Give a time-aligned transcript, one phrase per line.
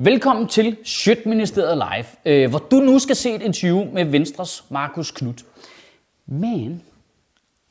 [0.00, 5.10] Velkommen til Sjøtministeriet Live, øh, hvor du nu skal se et interview med Venstres Markus
[5.10, 5.44] Knudt.
[6.26, 6.82] Men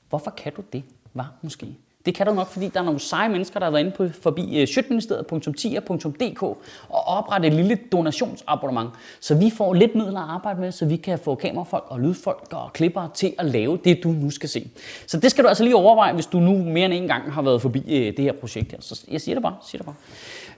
[0.10, 1.68] hvorfor kan du det, var måske?
[2.06, 4.08] Det kan du nok, fordi der er nogle seje mennesker, der har været inde på,
[4.22, 6.58] forbi øh, sjøtministeriet.10.dk og
[6.90, 8.90] oprettet et lille donationsabonnement,
[9.20, 12.54] så vi får lidt midler at arbejde med, så vi kan få kamerafolk og lydfolk
[12.54, 14.70] og klipper til at lave det, du nu skal se.
[15.08, 17.42] Så det skal du altså lige overveje, hvis du nu mere end en gang har
[17.42, 18.82] været forbi øh, det her projekt her.
[18.82, 19.96] Så jeg siger det bare, siger det bare.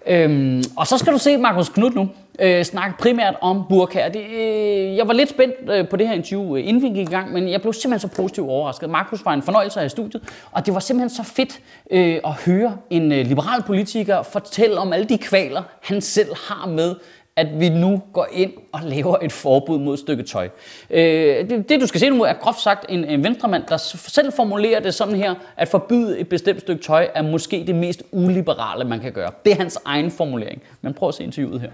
[0.07, 2.09] Øhm, og så skal du se Markus Knud nu
[2.39, 4.10] øh, snakke primært om burkaer.
[4.10, 7.07] Det, øh, jeg var lidt spændt øh, på det her interview, øh, inden vi gik
[7.07, 8.89] i gang, men jeg blev simpelthen så positivt overrasket.
[8.89, 11.60] Markus var en fornøjelse af i studiet, og det var simpelthen så fedt
[11.91, 16.68] øh, at høre en øh, liberal politiker fortælle om alle de kvaler, han selv har
[16.68, 16.96] med
[17.36, 20.50] at vi nu går ind og laver et forbud mod et stykke tøj.
[20.89, 24.33] Øh, det, det, du skal se nu, er groft sagt en, en venstremand, der selv
[24.33, 28.86] formulerer det sådan her, at forbyde et bestemt stykke tøj er måske det mest uliberale,
[28.86, 29.32] man kan gøre.
[29.46, 30.61] Det er hans egen formulering.
[30.82, 31.69] Men prøv at se interviewet her.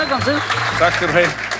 [0.00, 0.34] Velkommen til.
[0.78, 1.55] Tak skal du have.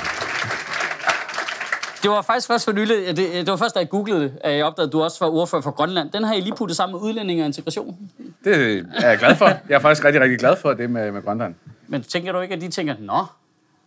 [2.07, 4.57] Det var faktisk først for nylig, det, det var først, da jeg googlede det, at
[4.57, 6.11] jeg opdagede, at du også var ordfører for Grønland.
[6.11, 7.97] Den har I lige puttet sammen med udlænding og integration.
[8.45, 9.47] Det er jeg glad for.
[9.47, 11.55] Jeg er faktisk rigtig, rigtig glad for det med, med Grønland.
[11.87, 13.25] Men tænker du ikke, at de tænker, nå,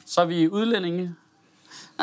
[0.06, 1.16] så er vi udlændinge?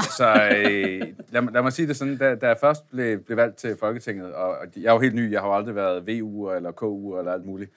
[0.02, 3.56] Så øh, lad, lad mig sige det sådan, da, da jeg først blev, blev valgt
[3.56, 6.50] til Folketinget, og, og jeg er jo helt ny, jeg har jo aldrig været VU
[6.50, 7.70] eller KU eller alt muligt.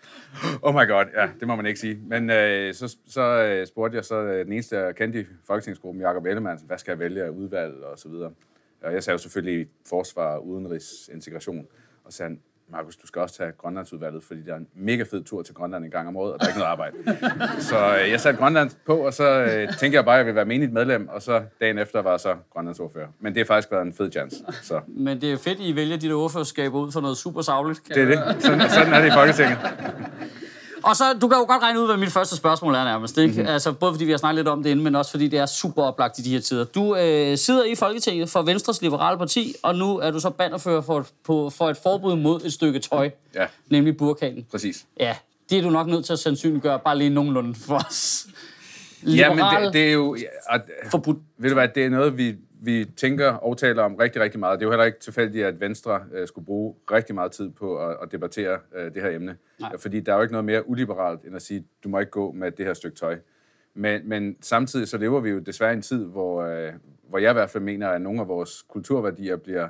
[0.61, 1.99] Oh my god, ja, det må man ikke sige.
[2.07, 6.01] Men øh, så, så øh, spurgte jeg så øh, den eneste, jeg kendte i Folketingsgruppen,
[6.01, 8.31] Jacob Ellemann, hvad skal jeg vælge af udvalg og så videre.
[8.83, 11.67] Og jeg sagde jo selvfølgelig forsvar, udenrigs, integration.
[12.03, 12.39] Og så sagde han,
[12.71, 15.85] Markus, du skal også tage Grønlandsudvalget, fordi der er en mega fed tur til Grønland
[15.85, 16.95] en gang om året, og der er ikke noget arbejde.
[17.69, 20.35] så øh, jeg satte Grønland på, og så øh, tænkte jeg bare, at jeg ville
[20.35, 23.07] være menigt medlem, og så dagen efter var jeg så Grønlands ordfører.
[23.19, 24.35] Men det har faktisk været en fed chance.
[24.61, 24.81] Så.
[24.87, 27.81] Men det er fedt, at I vælger de der ordførerskaber ud for noget super savligt.
[27.87, 28.43] Det er det.
[28.43, 29.57] Sådan, sådan er det i Folketinget.
[30.83, 33.17] Og så, du kan jo godt regne ud, hvad mit første spørgsmål er nærmest.
[33.17, 33.33] Ikke?
[33.33, 33.47] Mm-hmm.
[33.47, 35.45] Altså, både fordi vi har snakket lidt om det inden, men også fordi det er
[35.45, 36.63] super oplagt i de her tider.
[36.63, 40.81] Du øh, sidder i Folketinget for Venstres Liberale Parti, og nu er du så bannerfører
[40.81, 43.45] for, på, for et forbud mod et stykke tøj, Ja.
[43.69, 44.45] nemlig burkanen.
[44.51, 44.85] Præcis.
[44.99, 45.15] Ja,
[45.49, 48.25] det er du nok nødt til at sandsynliggøre bare lige nogenlunde for os.
[49.05, 50.15] Ja, men Liberal- det, det er jo...
[50.15, 50.59] Ja, og,
[50.91, 51.17] Forbudt.
[51.37, 54.59] Ved du hvad, det er noget, vi, vi tænker og taler om rigtig, rigtig meget.
[54.59, 57.87] Det er jo heller ikke tilfældigt, at Venstre øh, skulle bruge rigtig meget tid på
[57.87, 59.37] at, at debattere øh, det her emne.
[59.59, 59.77] Nej.
[59.77, 62.31] Fordi der er jo ikke noget mere uliberalt, end at sige, du må ikke gå
[62.31, 63.17] med det her stykke tøj.
[63.73, 66.73] Men, men samtidig så lever vi jo desværre i en tid, hvor, øh,
[67.09, 69.67] hvor jeg i hvert fald mener, at nogle af vores kulturværdier bliver,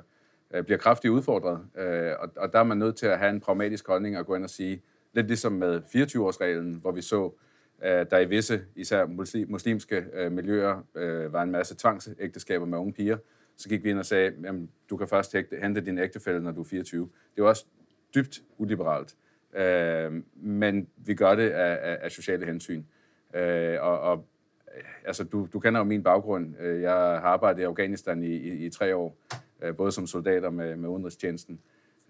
[0.54, 1.60] øh, bliver kraftigt udfordret.
[1.78, 4.36] Øh, og, og der er man nødt til at have en pragmatisk holdning og gå
[4.36, 4.82] ind og sige,
[5.14, 7.34] lidt ligesom med 24-årsreglen, hvor vi så,
[7.84, 9.06] Øh, der i visse, især
[9.48, 13.18] muslimske øh, miljøer, øh, var en masse tvangsægteskaber med unge piger,
[13.58, 16.62] så gik vi ind og sagde, jamen, du kan først hente din ægtefælle, når du
[16.62, 17.10] er 24.
[17.36, 17.66] Det var også
[18.16, 19.16] dybt uliberalt.
[19.56, 22.84] Øh, men vi gør det af, af, af sociale hensyn.
[23.34, 24.26] Øh, og, og
[25.06, 26.58] altså, du, du kender jo min baggrund.
[26.62, 29.18] Jeg har arbejdet i Afghanistan i, i, i tre år,
[29.78, 31.60] både som soldater med, med udenrigstjenesten.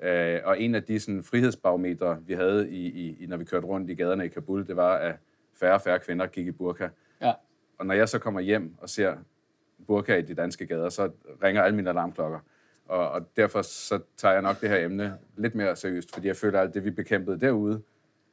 [0.02, 3.90] Øh, og en af de sådan, frihedsbarometre, vi havde, i, i, når vi kørte rundt
[3.90, 5.16] i gaderne i Kabul, det var, at
[5.60, 6.88] færre og færre kvinder gik i burka.
[7.22, 7.34] Ja.
[7.78, 9.18] Og når jeg så kommer hjem og ser
[9.88, 11.12] burka i de danske gader, så
[11.44, 12.40] ringer alle mine alarmklokker.
[12.86, 16.36] Og, og derfor så tager jeg nok det her emne lidt mere seriøst, fordi jeg
[16.36, 17.82] føler, at alt det, vi bekæmpede derude,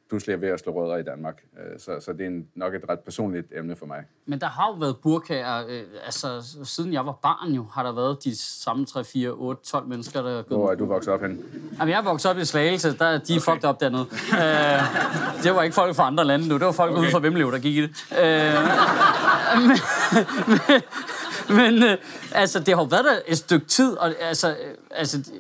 [0.09, 1.43] pludselig er ved at slå rødder i Danmark.
[1.59, 4.05] Øh, Så, så det er en, nok et ret personligt emne for mig.
[4.27, 7.93] Men der har jo været burkaer, øh, altså siden jeg var barn jo, har der
[7.93, 11.13] været de samme 3, 4, 8, 12 mennesker, der er gået Hvor er du vokset
[11.13, 11.45] op hen?
[11.79, 14.07] Jamen, jeg er vokset op i Slagelse, der de er fucked op dernede.
[14.33, 17.03] Øh, det var ikke folk fra andre lande nu, det var folk okay.
[17.03, 17.91] ude fra Vimlev, der gik i det.
[18.23, 18.55] Øh,
[19.69, 19.79] men,
[20.69, 20.83] men,
[21.57, 21.99] men øh,
[22.33, 25.31] altså, det har jo været der et stykke tid, og altså, øh, altså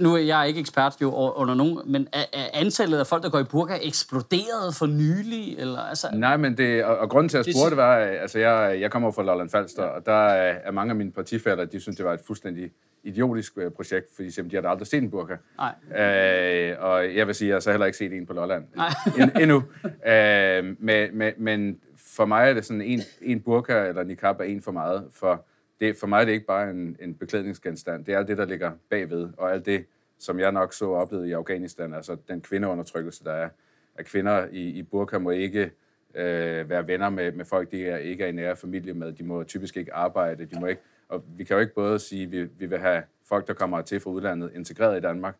[0.00, 3.30] nu er jeg ikke ekspert jo under nogen, men er, er antallet af folk, der
[3.30, 5.58] går i burka, eksploderet for nylig?
[5.58, 8.80] Eller, altså, Nej, men det, og, og grunden til, at jeg spurgte, var, altså, jeg,
[8.80, 11.96] jeg kommer fra Lolland Falster, og der er, er mange af mine partifæller, de synes,
[11.96, 12.70] det var et fuldstændig
[13.04, 15.36] idiotisk øh, projekt, fordi simpelthen, de har aldrig set en burka.
[15.58, 16.70] Nej.
[16.70, 18.64] Øh, og jeg vil sige, at jeg har så heller ikke set en på Lolland
[18.76, 18.88] Nej.
[19.20, 19.62] en, endnu.
[20.06, 24.44] Øh, men, men, men for mig er det sådan, en, en burka eller niqab er
[24.44, 25.04] en for meget.
[25.12, 25.46] For,
[25.80, 28.04] det, for mig er det ikke bare en, en beklædningsgenstand.
[28.04, 29.86] Det er alt det, der ligger bagved, og alt det,
[30.18, 33.48] som jeg nok så oplevede i Afghanistan, altså den kvindeundertrykkelse, der er.
[33.94, 35.70] At kvinder i, i burka må ikke
[36.14, 39.12] øh, være venner med, med folk, de er, ikke er i nære familie med.
[39.12, 40.44] De må typisk ikke arbejde.
[40.44, 43.02] De må ikke, og vi kan jo ikke både sige, at vi, vi vil have
[43.28, 45.36] folk, der kommer til fra udlandet, integreret i Danmark,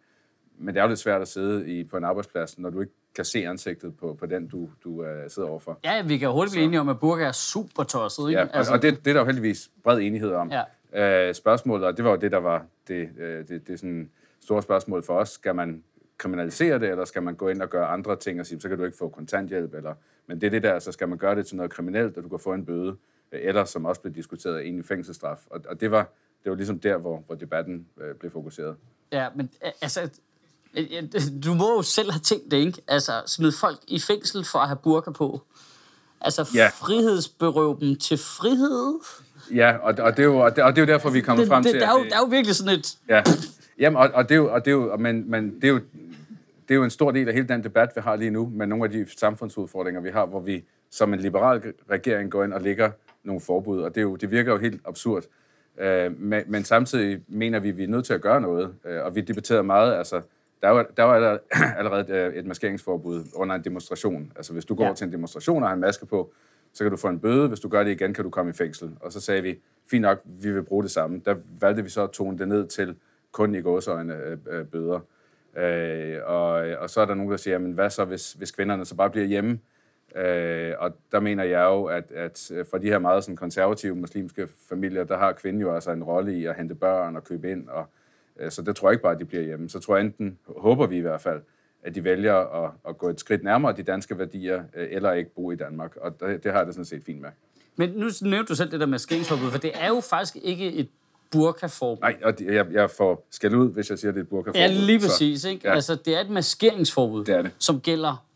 [0.58, 2.93] men det er jo lidt svært at sidde i, på en arbejdsplads, når du ikke
[3.14, 5.79] kan se ansigtet på, på den, du, du uh, sidder overfor.
[5.85, 8.41] ja, vi kan hurtigt blive enige om, at burka er super tosset, ikke?
[8.41, 10.53] Ja, altså, og det, det er der jo heldigvis bred enighed om.
[10.93, 11.29] Ja.
[11.29, 14.11] Uh, spørgsmålet, og det var jo det, der var det, uh, det, det sådan
[14.41, 15.82] store spørgsmål for os, skal man
[16.19, 18.79] kriminalisere det, eller skal man gå ind og gøre andre ting og sige, så kan
[18.79, 19.94] du ikke få kontanthjælp, eller,
[20.26, 22.29] men det er det der, så skal man gøre det til noget kriminelt, og du
[22.29, 22.97] kan få en bøde,
[23.32, 25.38] eller som også blev diskuteret, en fængselsstraf.
[25.50, 26.08] Og, og det, var,
[26.44, 28.76] det var ligesom der, hvor, hvor debatten øh, blev fokuseret.
[29.12, 29.50] Ja, men
[29.82, 30.11] altså,
[31.44, 32.82] du må jo selv have tænkt det, ikke?
[32.88, 35.43] Altså, smid folk i fængsel for at have burka på.
[36.20, 36.69] Altså, Ja.
[36.69, 38.94] frihedsberøv dem til frihed.
[39.55, 41.23] Ja, og, og, det, er jo, og, det, og det er jo derfor, vi er
[41.23, 41.81] kommet Det, frem det, til...
[41.81, 42.96] der, er jo, det- der er jo virkelig sådan et...
[43.08, 43.23] Ja,
[43.78, 45.76] Jamen, og, og det er jo, og det er jo, men, men det er jo,
[46.69, 48.67] det er jo en stor del af hele den debat, vi har lige nu, med
[48.67, 52.61] nogle af de samfundsudfordringer, vi har, hvor vi som en liberal regering går ind og
[52.62, 52.90] lægger
[53.25, 55.22] nogle forbud, og det, er jo, det virker jo helt absurd.
[55.81, 59.05] Øh, men, men samtidig mener vi, at vi er nødt til at gøre noget, øh,
[59.05, 60.20] og vi debatterede meget, altså,
[60.66, 61.40] der var, der var allerede,
[61.78, 64.32] allerede et, maskeringsforbud under en demonstration.
[64.36, 64.94] Altså, hvis du går Ja.
[64.94, 66.32] til en demonstration og har en maske på,
[66.72, 67.48] så kan du få en bøde.
[67.48, 68.96] Hvis du gør det igen, kan du komme i fængsel.
[69.00, 69.58] Og så sagde vi,
[69.90, 71.22] fint nok, vi vil bruge det samme.
[71.24, 72.96] Der valgte vi så at tone det ned til
[73.32, 75.00] kun i gåsøjne øh, øh, bøder.
[75.56, 78.84] Øh, og, og så er der nogen, der siger, men hvad så, hvis, hvis kvinderne
[78.84, 79.58] så bare bliver hjemme?
[80.16, 84.48] Øh, og der mener jeg jo, at, at for de her meget sådan, konservative muslimske
[84.69, 87.69] familier, der har kvinden jo altså en rolle i at hente børn og købe ind.
[87.69, 87.86] Og, øh,
[88.50, 89.68] så det tror jeg ikke bare, at de bliver hjemme.
[89.68, 91.40] Så tror jeg enten, håber vi i hvert fald,
[91.82, 92.34] at de vælger
[92.64, 95.96] at, at gå et skridt nærmere de danske værdier, øh, eller ikke bo i Danmark.
[95.96, 97.30] Og det, det har jeg det sådan set fint med.
[97.76, 100.72] Men nu nævnte du selv det der med skængsforbud, for det er jo faktisk ikke
[100.72, 100.88] et
[101.30, 102.00] burkaforbud.
[102.00, 104.60] Nej, og jeg, jeg får skæld ud, hvis jeg siger, det er et burkaforbud.
[104.60, 105.44] Ja, lige Så- præcis.
[105.44, 105.68] Ikke?
[105.68, 105.74] ja.
[105.74, 107.50] Altså, det er et maskeringsforbud, Det er det.
[107.58, 108.26] som gælder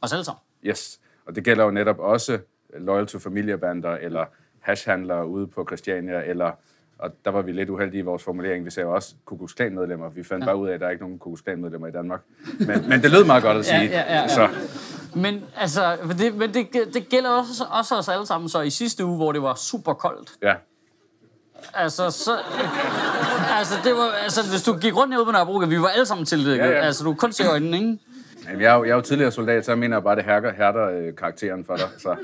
[0.00, 0.40] os alle sammen.
[0.64, 2.38] Yes, og det gælder jo netop også
[2.78, 4.24] loyal to familiebander, eller
[4.60, 6.50] hashhandlere ude på Christiania, eller,
[7.02, 9.74] og der var vi lidt uheldige i vores formulering, vi sagde også Ku Klux Klan
[9.74, 10.10] medlemmer.
[10.10, 10.46] Vi fandt ja.
[10.46, 12.20] bare ud af, at der er ikke nogen Ku Klux Klan medlemmer i Danmark.
[12.58, 13.82] Men, men det lød meget godt at sige.
[13.82, 14.28] ja, ja, ja.
[14.28, 14.48] Så,
[15.14, 18.48] Men, altså, det, men det, det gælder også, også os alle sammen.
[18.48, 20.54] Så i sidste uge, hvor det var super koldt, ja.
[21.74, 22.38] altså, så,
[23.58, 26.26] altså, det var, altså, hvis du gik rundt herude på Nørrebro, vi var alle sammen
[26.26, 26.64] tildækket.
[26.64, 26.78] Ja, Ja, ja.
[26.78, 26.86] ja.
[26.86, 27.98] Altså, du kunne kun se øjnene, ikke?
[28.52, 30.52] Jamen, jeg, er jo, jeg er jo tidligere soldat, så jeg mener bare, det hærder,
[30.52, 31.88] hærder øh, karakteren for dig.
[31.98, 32.16] Så.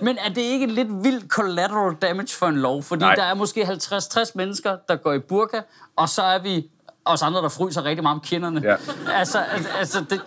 [0.00, 2.82] Men er det ikke lidt vildt collateral damage for en lov?
[2.82, 3.14] Fordi Nej.
[3.14, 5.60] der er måske 50-60 mennesker, der går i burka,
[5.96, 6.70] og så er vi
[7.04, 8.60] os andre, der fryser rigtig meget om kinderne.
[8.64, 8.76] Ja.
[9.14, 10.20] Altså, al- altså det,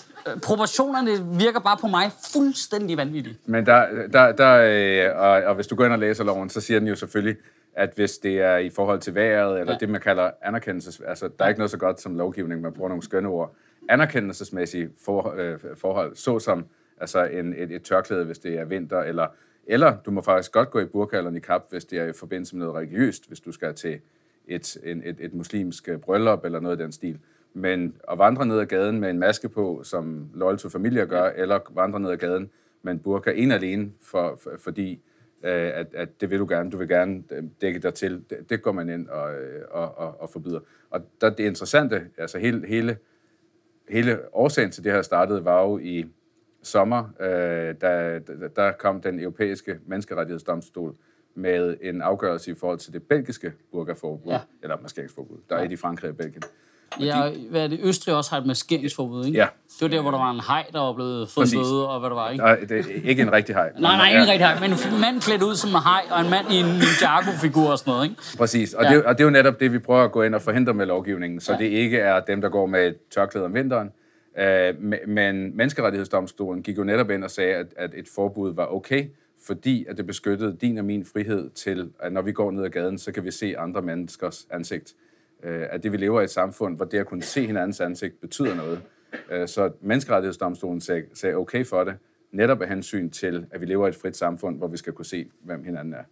[0.44, 3.38] proportionerne virker bare på mig fuldstændig vanvittige.
[3.46, 6.62] Men der, der, der øh, og, og hvis du går ind og læser loven, så
[6.62, 7.36] siger den jo selvfølgelig,
[7.76, 9.78] at hvis det er i forhold til vejret, eller Ja.
[9.80, 11.02] det, man kalder anerkendelses...
[11.08, 13.56] Altså, der er ikke noget så godt som lovgivning, man bruger nogle skønne ord.
[13.90, 16.66] Anerkendelsesmæssige for, øh, forhold, såsom
[16.98, 19.28] altså en, et, et tørklæde, hvis det er vinter, eller,
[19.68, 22.56] eller du må faktisk godt gå i burka eller niqab, hvis det er i forbindelse
[22.56, 24.00] med noget religiøst, hvis du skal til
[24.48, 27.20] et, en, et, et muslimsk øh, bryllup eller noget i den stil.
[27.54, 31.24] Men at vandre ned ad gaden med en maske på, som Loyal to Familia gør,
[31.24, 32.50] eller vandre ned ad gaden
[32.84, 35.02] med en burka en alene, for, for, fordi
[35.44, 38.50] øh, at, at det vil du gerne, du vil gerne øh, dække dig til, det,
[38.50, 40.60] det går man ind og, øh, og, og, og forbyder.
[40.90, 42.98] Og der, det interessante, altså hele, hele,
[43.90, 46.06] hele årsagen til det her startede, var jo i
[46.64, 48.20] sommer, øh, da,
[48.56, 50.96] der kom den europæiske menneskerettighedsdomstol
[51.36, 54.34] med en afgørelse i forhold til det belgiske burkaforbud, Ja.
[54.34, 54.42] ja.
[54.64, 55.38] eller maskeringsforbud.
[55.50, 56.42] Der er et i Frankrig og Belgien.
[57.00, 57.80] Ja, og hvad er det?
[57.84, 59.38] Østrig også har et maskeringsforbud, ikke?
[59.38, 59.48] Ja.
[59.80, 62.10] Det var der, hvor der var en hej, der var blevet fået bøde, og hvad
[62.10, 62.44] der var, ikke?
[62.44, 63.72] Nej, det er ikke en rigtig hej.
[63.80, 66.22] Nej, nej, ikke ja, rigtig hej, men en mand klædt ud som en hej, og
[66.22, 68.22] en mand i en Ninjago-figur og sådan noget, ikke?
[68.38, 68.90] Præcis, og, Ja.
[68.96, 70.86] det, og det er jo netop det, vi prøver at gå ind og forhindre med
[70.86, 71.58] lovgivningen, så Ja.
[71.58, 73.90] det ikke er dem, der går med et tørklæde om vinteren.
[74.40, 78.74] Øh, me- men menneskerettighedsdomstolen gik jo netop ind og sagde, at, at et forbud var
[78.74, 79.06] okay,
[79.48, 82.70] fordi at det beskyttede din og min frihed til, at når vi går ned ad
[82.70, 84.94] gaden, så kan vi se andre menneskers ansigt.
[85.46, 88.22] Øh, at det, vi lever i et samfund, hvor det at kunne se hinandens ansigt
[88.22, 88.82] betyder noget.
[89.32, 90.82] Øh, så menneskerettighedsdomstolen
[91.14, 91.98] sagde okay for det,
[92.32, 95.06] netop af hensyn til, at vi lever i et frit samfund, hvor vi skal kunne
[95.06, 96.04] se, hvem hinanden er.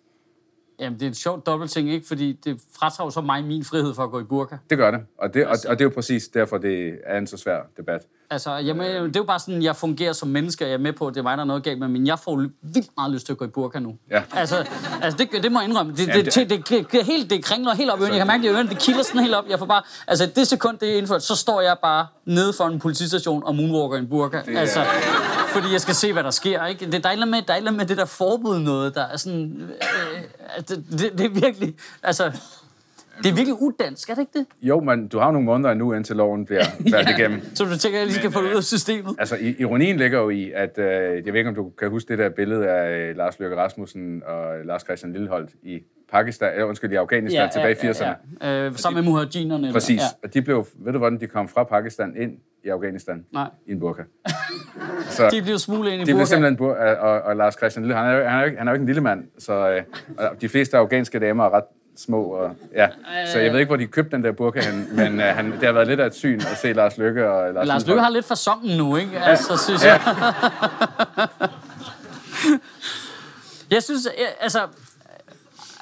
[0.80, 2.08] Jamen, det er et sjovt dobbeltting, ikke?
[2.08, 4.56] Fordi det fratager jo så mig min frihed for at gå i burka.
[4.70, 7.28] Det gør det, og det, og, og det er jo præcis derfor, det er en
[7.28, 8.02] så svær debat.
[8.30, 10.94] Altså, jamen, det er jo bare sådan, jeg fungerer som menneske, og jeg er med
[10.94, 13.12] på, at det er mig, der er noget galt med, men jeg får vildt meget
[13.14, 13.96] lyst til at gå i burka nu.
[14.12, 14.24] Ja.
[14.34, 14.66] Altså,
[15.02, 15.92] altså det, det må jeg indrømme.
[15.94, 18.14] Det, Jamen, det, det- det, det, det, det, helt, det kringler helt op i ørerne.
[18.16, 19.46] Jeg kan mærke, det i ørerne, det kilder sådan helt op.
[19.50, 22.64] Jeg får bare, altså det sekund, det er indført, så står jeg bare nede for
[22.66, 24.38] en politistation og moonwalker i en burka.
[24.38, 24.80] er- Altså,
[25.54, 26.66] fordi jeg skal se, hvad der sker.
[26.66, 26.92] Ikke?
[26.92, 29.62] Det, der, er med, der er med det der forbud noget, der er sådan...
[29.62, 30.22] Øh,
[30.56, 31.76] altså, det, det, det er virkelig...
[32.04, 32.32] Altså,
[33.18, 34.46] det er virkelig udansk, er det ikke det?
[34.62, 37.42] Jo, men du har nogle måneder endnu, indtil loven bliver færdig igennem.
[37.56, 39.16] Så du tænker, at jeg lige skal få det ud af systemet?
[39.20, 40.86] Altså, ironien ligger jo i, at øh,
[41.26, 44.24] jeg ved ikke, om du kan huske det der billede af øh, Lars Løkke Rasmussen
[44.26, 45.80] og Lars Christian Lilleholdt i
[46.14, 48.06] Pakistan, eller undskyld, i Afghanistan ja, tilbage i 80'erne.
[48.42, 48.66] Ja, ja.
[48.66, 49.72] Øh, sammen med mujahedinerne.
[49.74, 50.02] Præcis.
[50.02, 50.06] Ja.
[50.28, 52.32] Og de blev, ved du hvordan de kom fra Pakistan ind
[52.64, 53.26] i Afghanistan?
[53.34, 53.48] Nej.
[53.68, 54.02] I en burka.
[55.10, 56.26] Så De blev smuglet ind i de blev burka.
[56.26, 58.72] simpelthen bur- og, og Lars Christian Lille, han er, han, er jo ikke, han er
[58.72, 59.82] jo ikke en lille mand, så øh,
[60.42, 61.64] de fleste afghanske damer er ret
[61.96, 62.24] små.
[62.24, 62.88] Og, ja.
[63.26, 65.64] Så jeg ved ikke, hvor de købte den der burka hen, men uh, han, det
[65.64, 68.10] har været lidt af et syn at se Lars Lykke og Lars, Lars Lykke har
[68.10, 69.20] lidt fasongen nu, ikke?
[69.20, 70.00] Altså, synes jeg.
[73.72, 74.60] jeg synes, øh, altså,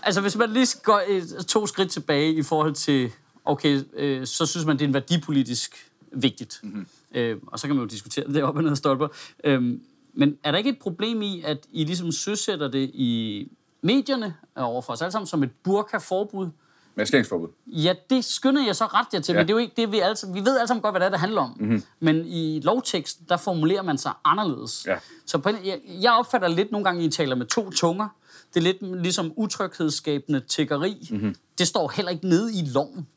[0.03, 1.01] altså hvis man lige går
[1.47, 3.11] to skridt tilbage i forhold til,
[3.45, 6.59] okay, øh, så synes man, det er en værdipolitisk vigtigt.
[6.63, 6.87] Mm-hmm.
[7.15, 9.07] Øh, og så kan man jo diskutere det op og ned stolper.
[9.43, 9.79] Øh,
[10.13, 13.47] men er der ikke et problem i, at I ligesom søsætter det i
[13.81, 16.49] medierne overfor os alle sammen som et burka-forbud?
[16.95, 17.47] Maskeringsforbud.
[17.67, 19.39] Ja, det skynder jeg så ret jer til, ja.
[19.39, 21.05] men det er jo ikke det, vi alle Vi ved alle sammen godt, hvad det
[21.05, 21.55] er, det handler om.
[21.59, 21.83] Mm-hmm.
[21.99, 24.85] Men i lovtekst, der formulerer man sig anderledes.
[24.87, 24.97] Ja.
[25.25, 28.07] Så på en, jeg, jeg opfatter lidt nogle gange, I taler med to tunger.
[28.53, 31.07] Det er lidt ligesom utryghedsskabende tiggeri.
[31.11, 31.35] Mm-hmm.
[31.57, 33.07] Det står heller ikke nede i loven.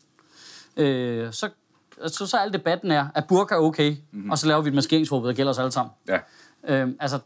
[0.77, 1.49] Øh, så,
[2.07, 4.31] så, så al debatten er, at burka er okay, mm-hmm.
[4.31, 5.93] og så laver vi et maskeringsforbud, der gælder os alle sammen.
[6.09, 6.19] Ja.
[6.69, 7.19] Øh, altså,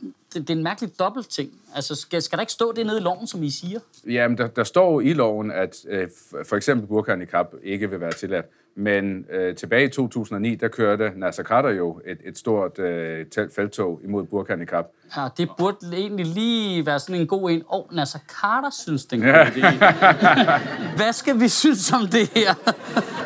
[0.00, 1.50] det, det er en mærkelig dobbelt ting.
[1.74, 3.80] Altså, skal, skal der ikke stå det nede i loven, som I siger?
[4.06, 6.08] Jamen, der, der står i loven, at øh,
[6.48, 8.46] for eksempel burka og niqab ikke vil være tilladt.
[8.78, 14.00] Men øh, tilbage i 2009, der kørte Nasser Carter jo et, et stort øh, feltog
[14.04, 14.84] imod burka og niqab.
[15.16, 17.62] Ja, det burde egentlig lige være sådan en god en.
[17.66, 20.96] Og oh, Nasser Carter synes, det er en god idé.
[20.96, 22.54] Hvad skal vi synes om det her?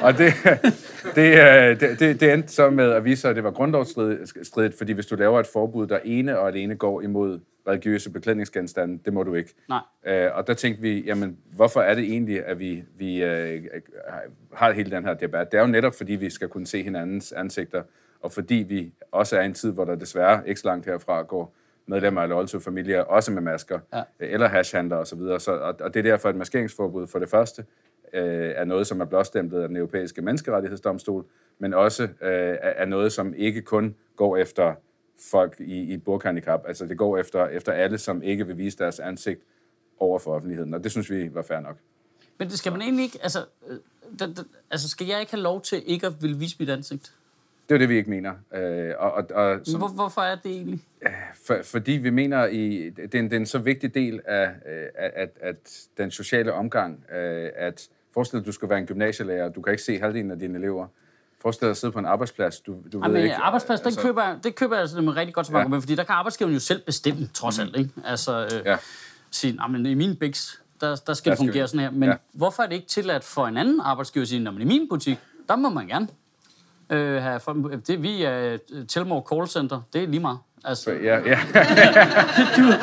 [0.02, 0.33] og det,
[1.14, 4.92] det, det, det, det endte så med at vise sig, at det var grundlovsstridigt, fordi
[4.92, 9.23] hvis du laver et forbud, der ene og alene går imod religiøse beklædningsgenstande, det må
[9.23, 9.54] du ikke.
[9.69, 9.80] Nej.
[10.07, 13.62] Øh, og der tænkte vi, jamen, hvorfor er det egentlig, at vi, vi øh,
[14.54, 15.52] har hele den her debat?
[15.52, 17.83] Det er jo netop, fordi vi skal kunne se hinandens ansigter,
[18.21, 21.23] og fordi vi også er i en tid, hvor der desværre ikke så langt herfra
[21.23, 21.54] går
[21.87, 24.02] medlemmer af Loyal familier, også med masker, ja.
[24.21, 25.04] eller hashhandler osv.
[25.04, 25.40] Så, videre.
[25.40, 27.64] så og, og det er derfor et maskeringsforbud for det første,
[28.12, 31.25] øh, er noget, som er blåstemplet af den europæiske menneskerettighedsdomstol,
[31.59, 34.75] men også øh, er noget, som ikke kun går efter
[35.31, 36.64] folk i, i burkhandicap.
[36.69, 39.40] Altså det går efter, efter alle, som ikke vil vise deres ansigt
[39.99, 41.76] over for offentligheden, og det synes vi var fair nok.
[42.38, 43.76] Men det skal man egentlig ikke, altså, øh,
[44.19, 47.14] det, det, altså skal jeg ikke have lov til ikke at vil vise mit ansigt?
[47.69, 48.35] Det er det, vi ikke mener.
[48.55, 50.81] Øh, og, og, og, som, Hvor, hvorfor er det egentlig?
[51.47, 54.50] For, fordi vi mener, i, det, er en, det er en så vigtig del af
[54.95, 58.87] at, at, at den sociale omgang, øh, at Forestil dig, at du skal være en
[58.87, 60.87] gymnasielærer, du kan ikke se halvdelen af dine elever.
[61.43, 63.37] Forestil dig at sidde på en arbejdsplads, du, du Jamen, ved ikke...
[63.37, 65.61] arbejdsplads, altså, den køber, det køber jeg altså rigtig godt som ja.
[65.61, 67.62] argument, fordi der kan arbejdsgiveren jo selv bestemme, trods mm.
[67.62, 67.90] alt, ikke?
[68.05, 68.76] Altså, øh, ja.
[69.31, 71.90] sige, men i min biks, der, der skal det fungere sådan her.
[71.90, 72.14] Men ja.
[72.33, 75.19] hvorfor er det ikke tilladt for en anden arbejdsgiver at sige, at i min butik,
[75.49, 76.09] der må man gerne
[76.91, 77.41] øh, have...
[77.87, 80.39] Det, vi er Telmore Call Center, det er lige meget.
[80.65, 80.91] Altså.
[80.91, 81.21] Ja, ja.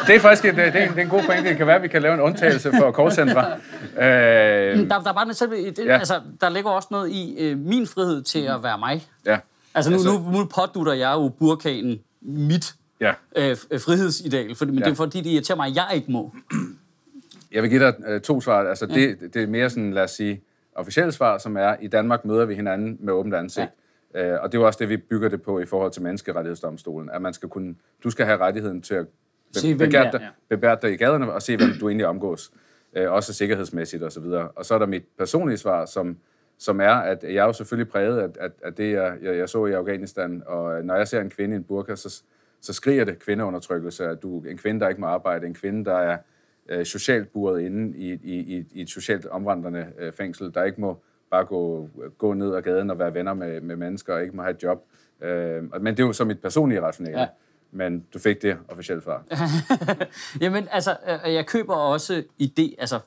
[0.08, 1.50] det er faktisk det, det, er en, det er en god pointe.
[1.50, 3.46] Det kan være, at vi kan lave en undtagelse for callcentre.
[3.98, 5.98] Øh, der, der, er bare selv, det, ja.
[5.98, 9.08] altså, der ligger også noget i øh, min frihed til at være mig.
[9.26, 9.40] Ja.
[9.76, 13.14] Altså nu, altså, nu, nu pådutter jeg jo burkanen mit ja.
[13.36, 14.86] øh, frihedsideal, for, men ja.
[14.86, 16.36] det er fordi, det irriterer mig, at jeg ikke må.
[17.52, 18.70] Jeg vil give dig øh, to svar.
[18.70, 18.96] Altså, ja.
[18.96, 20.42] det, det er mere sådan, lad os sige,
[20.76, 23.64] officielle svar, som er, i Danmark møder vi hinanden med åbent ansigt.
[23.64, 23.70] Ja.
[24.18, 27.10] Øh, og det er jo også det, vi bygger det på i forhold til menneskerettighedsdomstolen,
[27.10, 29.08] at man skal kunne, du skal have rettigheden til at
[29.54, 30.76] be- begære dig, ja.
[30.82, 32.52] dig i gaderne og se, hvem du egentlig omgås,
[32.94, 34.24] øh, også sikkerhedsmæssigt osv.
[34.24, 36.18] Og, og så er der mit personlige svar, som,
[36.58, 39.50] som er, at jeg er jo selvfølgelig præget af, at, at det, jeg, jeg, jeg
[39.50, 42.24] så i Afghanistan, og når jeg ser en kvinde i en burka, så,
[42.62, 45.98] så skriger det kvindeundertrykkelse, at du en kvinde, der ikke må arbejde, en kvinde, der
[45.98, 46.18] er
[46.70, 51.04] øh, socialt buret inde i, i, i et socialt omvandrende øh, fængsel, der ikke må
[51.32, 54.42] bare gå, gå ned ad gaden og være venner med, med mennesker og ikke må
[54.42, 54.84] have et job.
[55.22, 57.20] Øh, men det er jo så mit personlige rationale.
[57.20, 57.28] Ja.
[57.72, 59.24] Men du fik det officielt svar.
[60.42, 63.00] Jamen, altså, øh, jeg køber også idé, altså,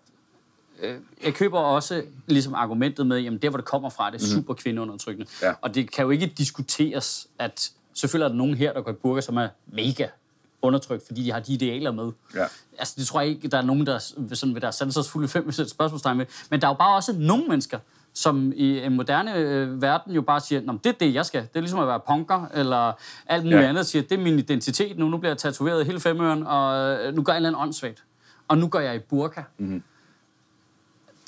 [0.82, 4.26] øh, jeg køber også ligesom argumentet med, jamen der, hvor det kommer fra, det er
[4.34, 4.42] mhm.
[4.42, 5.30] super kvindeundertrykkende.
[5.42, 5.54] Ja.
[5.60, 8.94] Og det kan jo ikke diskuteres, at selvfølgelig er der nogen her, der går i
[8.94, 10.06] burger, som er mega
[10.62, 12.12] undertrykt, fordi de har de idealer med.
[12.34, 12.46] Ja.
[12.78, 13.98] Altså, det tror jeg ikke, der er nogen, der
[14.32, 16.26] sådan ved deres fulde fem spørgsmålstegn med.
[16.50, 17.78] Men der er jo bare også nogle mennesker,
[18.12, 21.42] som i en moderne øh, verden jo bare siger, det er det, jeg skal.
[21.42, 22.92] Det er ligesom at være punker, eller
[23.26, 23.68] alt muligt ja.
[23.68, 27.14] andet, siger, det er min identitet nu, nu bliver jeg tatoveret hele femøren, og øh,
[27.14, 28.04] nu gør jeg en eller anden åndssvagt.
[28.48, 29.42] Og nu går jeg i burka.
[29.58, 29.82] Mm-hmm.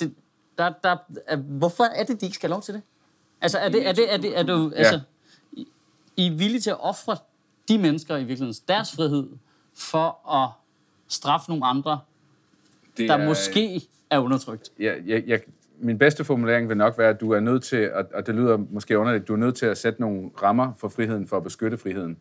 [0.01, 0.15] Det,
[0.59, 0.97] der, der,
[1.27, 2.83] er, hvorfor er det, de ikke skal have lov til det?
[3.41, 5.01] Altså, er det, er det, er det, er du, altså,
[5.53, 5.69] I,
[6.17, 7.17] I er villige til at ofre
[7.69, 9.29] de mennesker i virkeligheden deres frihed
[9.75, 10.51] for at
[11.09, 12.01] straffe nogle andre,
[12.97, 14.71] det der er, måske er undertrykt?
[14.79, 15.41] Ja, jeg, jeg,
[15.83, 18.99] min bedste formulering vil nok være, at du er nødt til, og det lyder måske
[18.99, 22.19] underligt, du er nødt til at sætte nogle rammer for friheden, for at beskytte friheden.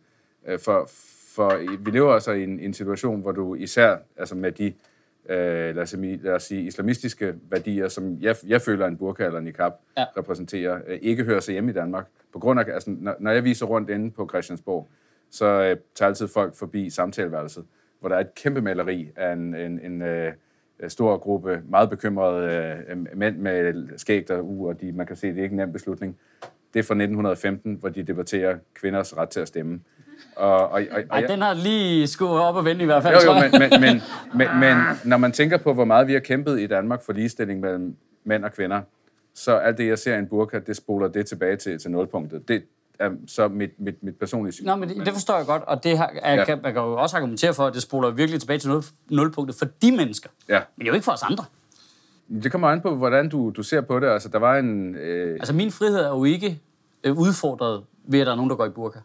[0.48, 0.90] Øh, for,
[1.36, 4.74] for vi lever altså i en, en situation, hvor du især altså med de
[5.30, 9.38] øh, lad, os lad os sige, islamistiske værdier, som jeg, jeg føler, en burka eller
[9.38, 10.06] en niqab ja.
[10.18, 12.08] repræsenterer, øh, ikke hører sig hjemme i Danmark.
[12.34, 14.90] På grund af, altså, når, når jeg viser rundt inde på Christiansborg,
[15.30, 17.66] så øh, tager altid folk forbi samtaleværelset,
[18.00, 20.34] hvor der er et kæmpe maleri af en, en, en øh,
[20.90, 22.48] stor gruppe meget bekymrede
[22.90, 25.58] øh, mænd med skæg der u, og de, man kan se, det er ikke en
[25.58, 26.18] nem beslutning.
[26.74, 29.80] Det er fra 1915, hvor de debatterer kvinders ret til at stemme.
[30.36, 33.16] Og, og, og, og, Ej, den har lige skudt op og vende i hvert fald,
[33.26, 34.02] jo, jo, men, men, men,
[34.34, 37.60] men, men når man tænker på, hvor meget vi har kæmpet i Danmark for ligestilling
[37.60, 38.82] mellem mænd og kvinder,
[39.34, 42.48] så alt det, jeg ser i en burka, det spoler det tilbage til, til nulpunktet.
[42.48, 42.64] Det
[43.00, 44.66] er så mit, mit, mit personlige syn.
[44.66, 46.46] Nå, men det, det forstår jeg godt, og det har, er, Ja.
[46.46, 49.56] kan, man kan jo også argumentere for, at det spoler virkelig tilbage til nul, nulpunktet
[49.58, 50.30] for de mennesker.
[50.50, 50.60] Ja.
[50.78, 51.46] Men jo ikke for os andre.
[52.44, 54.08] Det kommer an på, hvordan du, du ser på det.
[54.08, 54.96] Altså, der var en...
[54.96, 56.60] Øh, Altså, min frihed er jo ikke
[57.04, 59.00] øh, udfordret ved, at der er nogen, der går i burka.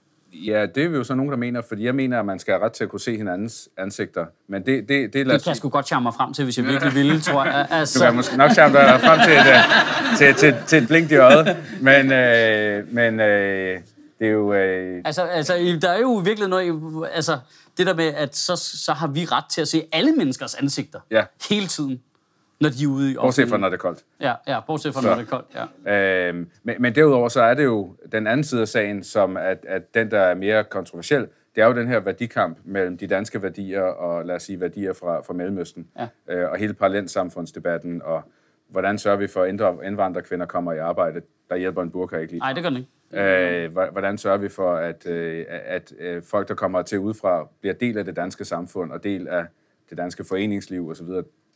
[0.46, 2.54] Ja, det er vi jo så nogen, der mener, fordi jeg mener, at man skal
[2.54, 4.26] have ret til at kunne se hinandens ansigter.
[4.48, 6.66] Men det, det, det, Det kan jeg sgu godt charme mig frem til, hvis jeg
[6.66, 7.66] virkelig ville, tror jeg.
[7.70, 10.88] Du Altså, kan måske nok charme dig frem til et, øh, til, til, til et
[10.88, 13.80] blink i øjet, men, øh, men øh,
[14.18, 14.52] det er jo...
[14.52, 17.06] Øh, altså, altså, der er jo virkelig noget...
[17.14, 17.38] Altså,
[17.78, 21.00] det der med, at så, så har vi ret til at se alle menneskers ansigter.
[21.10, 21.24] Ja.
[21.50, 22.00] Hele tiden,
[22.60, 24.04] når de er ude i bortset fra, når det er koldt.
[24.20, 25.08] Ja, ja, bortset fra, Så.
[25.08, 25.68] når det er koldt.
[25.86, 26.28] Ja.
[26.28, 29.64] Øhm, men, men derudover så er det jo den anden side af sagen, som at,
[29.68, 33.42] at den, der er mere kontroversiel, det er jo den her værdikamp mellem de danske
[33.42, 35.88] værdier og lad os sige værdier fra, fra Mellemøsten.
[35.98, 36.08] Ja.
[36.28, 38.22] Øh, og hele parallelsamfundsdebatten, og
[38.68, 39.48] hvordan sørger vi for, at
[39.84, 41.20] indvandrerkvinder kommer i arbejde,
[41.50, 42.40] der hjælper en burka ikke lige.
[42.40, 42.90] Nej, det gør den ikke.
[43.12, 47.74] Øh, hvordan sørger vi for, at, øh, at øh, folk, der kommer til udefra, bliver
[47.74, 49.46] del af det danske samfund og del af
[49.90, 51.08] det danske foreningsliv osv.,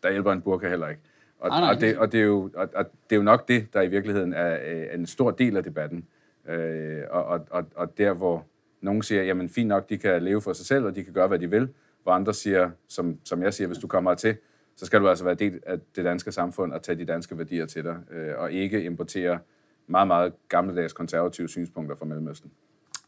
[0.02, 1.02] der hjælper en burka heller ikke.
[1.38, 1.74] Og, Nej, nej.
[1.74, 3.88] og, det, og, det er jo, og, og det er jo nok det, der i
[3.88, 6.06] virkeligheden er øh, en stor del af debatten.
[6.48, 8.46] Øh, og, og, og, der, hvor
[8.80, 11.28] nogen siger, jamen fint nok, de kan leve for sig selv, og de kan gøre,
[11.28, 11.68] hvad de vil,
[12.02, 14.36] hvor andre siger, som, som jeg siger, hvis du kommer til,
[14.76, 17.66] så skal du altså være del af det danske samfund og tage de danske værdier
[17.66, 19.38] til dig, øh, og ikke importere
[19.86, 22.50] meget, meget gammeldags konservative synspunkter fra Mellemøsten.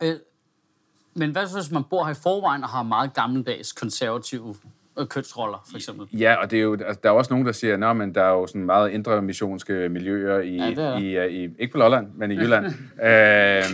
[0.02, 0.14] Øh,
[1.14, 4.54] men hvad så, hvis man bor her i forvejen og har meget gammeldags konservative
[5.08, 6.06] kønsroller, for eksempel?
[6.20, 8.22] Ja, og det er jo, altså, der er også nogen, der siger, at men der
[8.22, 11.78] er jo sådan meget indre missionske miljøer i, Ja, det i, øh, i, ikke på
[11.78, 12.64] Lolland, men i Jylland.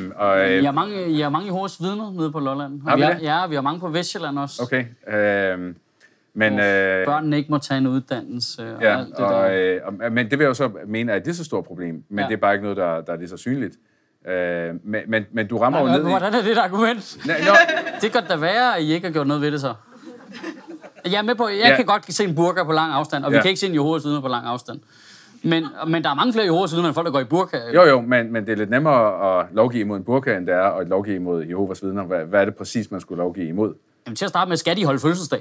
[0.03, 2.83] øhm, og, øh, I har mange, I har mange i Horsens vidner nede på Lolland.
[2.89, 3.23] Har vi har, det?
[3.23, 4.63] ja, vi har mange på Vestjylland også.
[4.63, 4.85] okay.
[5.19, 5.77] Øhm,
[6.35, 9.81] men, øh, Børnene ikke må tage en uddannelse og ja, alt det og, der.
[10.03, 12.19] øh, men det vil jeg jo så mene er et lige så stort problem, men
[12.19, 12.27] Ja.
[12.27, 13.77] det er bare ikke noget, der, der er lige så synligt.
[14.29, 16.09] Øh, men, men, men du rammer jo ned i...
[16.09, 17.19] Hvordan er det et argument?
[17.27, 17.53] Nej, nå,
[18.03, 19.75] Det kan da være, at I ikke har gjort noget ved det så.
[21.13, 21.77] Jeg er med på, jeg Ja.
[21.77, 23.43] kan godt se en burka på lang afstand, og vi Ja.
[23.43, 24.81] kan ikke se en Jehovas vidner på lang afstand.
[25.43, 27.57] Men, men der er mange flere Jehovas vidner, end folk, der går i burka.
[27.75, 30.55] Jo, jo, men, men det er lidt nemmere at lovgive imod en burka, end det
[30.55, 32.05] er at lovgive imod Jehovas vidner.
[32.05, 33.75] Hvad, hvad er det præcis, man skulle lovgive imod?
[34.07, 35.39] Jamen, til at starte med, skal de holde fødselsdag?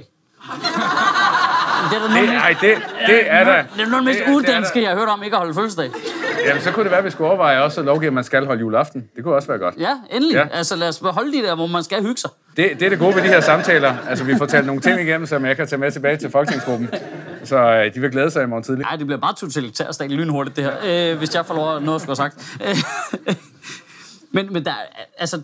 [1.89, 2.77] det er da Det, noget, ej, det,
[3.07, 3.65] det er da...
[3.75, 5.35] det er noget af det mest det det uddanske, da- jeg har hørt om, ikke
[5.35, 5.91] at holde fødselsdag.
[6.47, 8.45] Jamen, så kunne det være, at vi skulle overveje også at lovgive, at man skal
[8.45, 9.09] holde juleaften.
[9.15, 9.75] Det kunne også være godt.
[9.77, 10.33] Ja, endelig.
[10.35, 10.47] Ja.
[10.51, 12.29] Altså, lad os holde de der, hvor man skal hygge sig.
[12.57, 13.95] Det, det er det gode ved de her samtaler.
[14.09, 16.89] Altså, vi får talt nogle ting igennem, som jeg kan tage med tilbage til folketingsgruppen.
[17.43, 18.83] Så øh, de vil glæde sig i morgen tidlig.
[18.83, 21.11] Nej, det bliver bare totalitært stat lynhurtigt, det her.
[21.11, 22.57] Øh, hvis jeg får lov at noget skulle have sagt.
[23.27, 23.35] Øh,
[24.33, 25.41] men, men der, er- altså,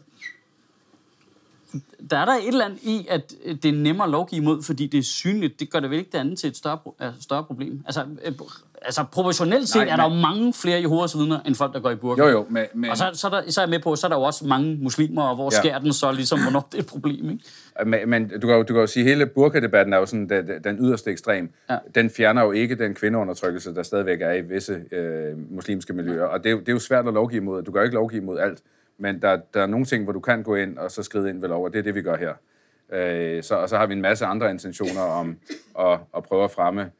[2.09, 3.33] der er der et eller andet i, at
[3.63, 5.59] det er nemmere at lovgive imod, fordi det er synligt.
[5.59, 7.81] Det gør det vel ikke det andet til et større, øh, større problem.
[7.85, 8.31] Altså, øh,
[8.81, 11.79] altså proportionelt set Nej, er der men- jo mange flere Jehovas vidner, end folk, der
[11.79, 12.23] går i burka.
[12.23, 14.07] Jo, jo, men, men, Og så, så, er der, så er jeg med på, så
[14.07, 15.57] er der jo også mange muslimer, og hvor Ja.
[15.57, 15.61] ja.
[15.61, 17.43] sker den så ligesom, hvornår det er et problem, ikke?
[17.85, 20.29] men, men du, kan jo, du kan jo sige, at hele burkadebatten er jo sådan
[20.29, 21.49] den, den yderste ekstrem.
[21.69, 21.77] Ja.
[21.95, 26.25] Den fjerner jo ikke den kvindeundertrykkelse, der stadigvæk er i visse øh, muslimske miljøer.
[26.25, 27.63] Og det er, jo, det er jo svært at lovgive imod.
[27.63, 28.59] Du kan jo ikke lovgive imod alt.
[29.03, 31.41] Men der, der er nogle ting, hvor du kan gå ind og så skride ind
[31.41, 32.33] ved lov, og det er det, vi gør her.
[32.93, 35.37] Øh, så, og så har vi en masse andre intentioner om
[35.79, 36.91] at, at prøve at fremme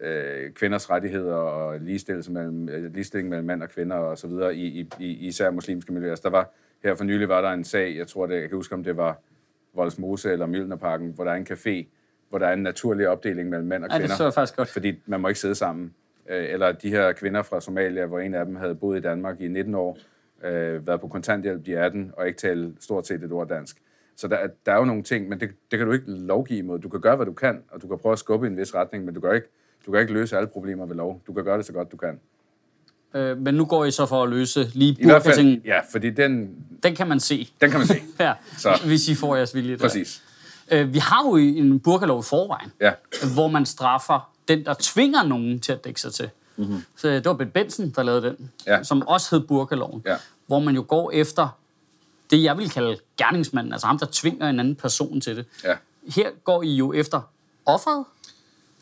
[0.00, 4.54] øh, kvinders rettigheder og ligestillelse mellem, øh, ligestilling mellem mænd og kvinder og så videre
[4.56, 6.10] i, i, i især muslimske miljøer.
[6.12, 6.50] Altså, der var,
[6.84, 8.96] her for nylig var der en sag, jeg tror det, jeg kan huske, om det
[8.96, 9.20] var
[9.74, 11.86] Voldsmose eller Mjølnerparken, hvor der er en café,
[12.28, 14.16] hvor der er en naturlig opdeling mellem mænd og Ja, det kvinder.
[14.16, 14.68] så jeg faktisk godt.
[14.68, 15.94] Fordi man må ikke sidde sammen.
[16.28, 19.40] Øh, Eller de her kvinder fra Somalia, hvor en af dem havde boet i Danmark
[19.40, 19.98] i 19 år,
[20.44, 23.76] øh, været på kontanthjælp i 18 og ikke tale stort set et ord dansk.
[24.16, 26.58] Så der, er- der er jo nogle ting, men det, det kan du ikke lovgive
[26.58, 26.78] imod.
[26.78, 28.74] Du kan gøre, hvad du kan, og du kan prøve at skubbe i en vis
[28.74, 29.46] retning, men du kan ikke,
[29.86, 31.22] du kan ikke løse alle problemer ved lov.
[31.26, 32.20] Du kan gøre det så godt, du kan.
[33.14, 36.10] Øh, men nu går I så for at løse lige I hvert fald, ja, fordi
[36.10, 37.48] den, Den kan man se.
[37.60, 37.94] den kan man se.
[38.20, 38.80] Ja, Så.
[38.86, 39.72] hvis I får jeres vilje.
[39.72, 39.78] Der.
[39.78, 40.22] Præcis.
[40.72, 42.92] Øh, vi har jo en burkalov i forvejen, Ja.
[43.34, 46.30] hvor man straffer den, der tvinger nogen til at dække sig til.
[46.58, 46.82] Mm-hmm.
[46.96, 48.50] Så det var Ben Benson, der lavede den.
[48.66, 48.82] Ja.
[48.82, 50.02] som også hed burkaloven.
[50.06, 50.16] Ja.
[50.46, 51.58] Hvor man jo går efter
[52.30, 55.46] det, jeg vil kalde gerningsmanden, altså ham, der tvinger en anden person til det.
[55.64, 55.74] Ja.
[56.14, 57.20] Her går I jo efter
[57.66, 58.04] offeret.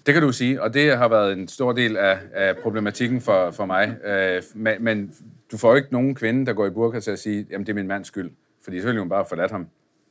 [0.07, 3.51] Det kan du sige, og det har været en stor del af, af problematikken for,
[3.51, 3.97] for mig.
[4.05, 5.15] Øh, men, men
[5.53, 7.73] du får jo ikke nogen kvinde, der går i burka til at sige, jamen det
[7.73, 8.31] er min mands skyld,
[8.65, 9.67] fordi så ville hun bare forladt ham.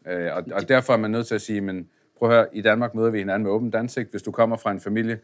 [0.07, 1.87] Øh, og, og derfor er man nødt til at sige, men
[2.19, 4.11] prøv at høre, i Danmark møder vi hinanden med åbent ansigt.
[4.11, 5.19] Hvis du kommer fra en familie,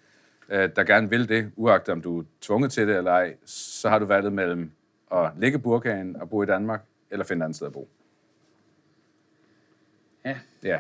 [0.52, 3.90] øh, der gerne vil det, uagtet om du er tvunget til det eller ej, så
[3.90, 4.72] har du valget mellem
[5.12, 7.90] at lægge burkaen og bo i Danmark, eller finde et andet sted at bo.
[10.26, 10.38] Ja.
[10.64, 10.80] Ja.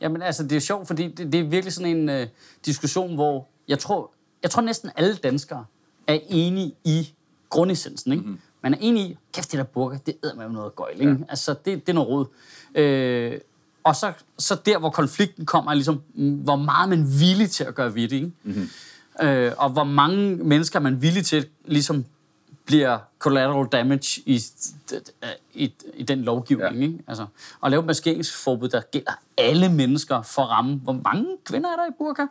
[0.00, 2.26] Jamen altså, det er sjovt, fordi det, det er virkelig sådan en øh,
[2.66, 5.64] diskussion, hvor jeg tror, jeg tror næsten alle danskere
[6.06, 7.14] er enige i
[7.48, 8.24] grundessensen, ikke?
[8.24, 8.40] Mm-hmm.
[8.60, 11.12] Man er enig i, kæft, det der burger, det æder med noget gøjl, ikke?
[11.12, 11.18] Ja.
[11.28, 12.26] Altså, det, det er noget råd.
[12.74, 13.40] Øh,
[13.84, 17.50] og så, så der, hvor konflikten kommer, er ligesom, mm, hvor meget man er villig
[17.50, 18.32] til at gøre ved det, ikke?
[18.42, 18.68] Mm-hmm.
[19.22, 22.04] Øh, og hvor mange mennesker er man villig til, ligesom
[22.66, 24.40] bliver collateral damage i,
[25.54, 26.76] i, i den lovgivning.
[26.76, 26.82] Ja.
[26.82, 26.98] Ikke?
[27.08, 27.26] Altså,
[27.64, 30.76] at lave et maskeringsforbud, der gælder alle mennesker for at ramme.
[30.76, 32.22] Hvor mange kvinder er der i burka?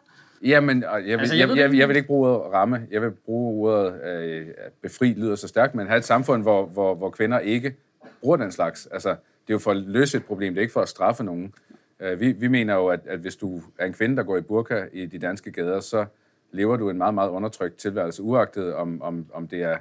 [0.41, 2.81] Jamen, jeg vil, Altså, altså, jeg jeg, jeg, jeg vil ikke bruge ordet ramme.
[2.91, 4.47] Jeg vil bruge ordet øh,
[4.81, 7.75] befri, lyder så stærkt, men have et samfund, hvor, hvor, hvor kvinder ikke
[8.21, 8.87] bruger den slags.
[8.91, 9.15] Altså,
[9.47, 11.53] det er jo for at løse et problem, det er ikke for at straffe nogen.
[11.99, 14.41] Øh, vi, vi mener jo, at, at hvis du er en kvinde, der går i
[14.41, 16.05] burka i de danske gader, så
[16.51, 19.77] lever du en meget, meget undertrykt tilværelse, uagtet om, om, om det er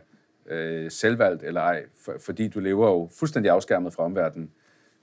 [0.46, 4.50] øh, selvvalgt eller ej, for, fordi du lever jo fuldstændig afskærmet fra omverdenen.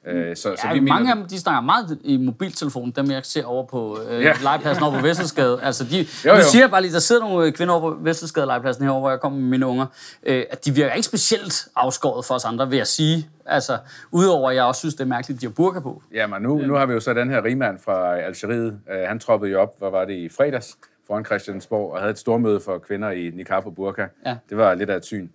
[0.08, 3.12] Øh, så, så Ja, vi mange mener, af dem, de snakker meget i mobiltelefonen, dem
[3.12, 4.34] jeg ser over på øh, Ja.
[4.44, 5.60] legepladsen over på Vestersgade.
[5.64, 6.36] Altså, de, Jo, jo.
[6.38, 9.00] Nu siger jeg bare lige, der sidder nogle øh, kvinder over på Vestersgade legepladsen herovre,
[9.00, 9.86] hvor jeg kommer med mine unger,
[10.24, 13.30] øh, at de virker ikke specielt afskåret for os andre, vil jeg sige.
[13.46, 13.78] Altså,
[14.12, 16.02] udover at jeg også synes, det er mærkeligt, at de har burka på.
[16.14, 18.68] Ja, men nu, nu har vi jo så den her rigmand fra Algeriet.
[18.88, 22.20] Uh, han troppede jo op, hvad var det, i fredags foran Christiansborg, og havde et
[22.20, 24.06] stormøde for kvinder i niqab og burka.
[24.26, 24.36] Ja.
[24.50, 25.28] Det var lidt af et syn.